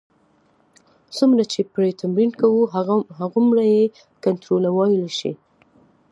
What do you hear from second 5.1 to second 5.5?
شو.